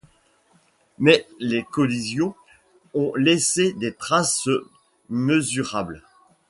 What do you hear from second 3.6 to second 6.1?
des traces mesurables.